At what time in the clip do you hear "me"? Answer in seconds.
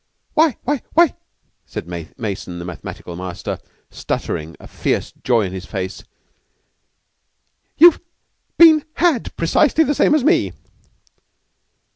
10.23-10.53